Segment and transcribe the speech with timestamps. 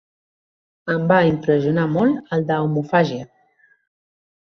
[0.93, 3.33] Em va impressionar molt el de l'omofàgia.